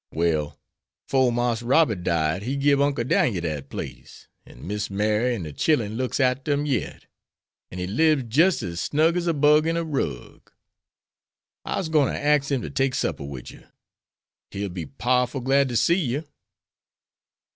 [0.11, 0.59] Well,
[1.07, 5.53] 'fore Marse Robert died he gib Uncle Dan'el dat place, an' Miss Mary and de
[5.53, 7.05] chillen looks arter him yet;
[7.69, 10.51] an' he libs jis' as snug as a bug in a rug.
[11.65, 13.67] I'se gwine ter axe him ter take supper wid you.
[14.49, 16.23] He'll be powerful glad ter see you."